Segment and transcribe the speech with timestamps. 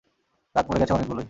[0.55, 1.19] দাঁত পড়ে গেছে অনেকগুলোই।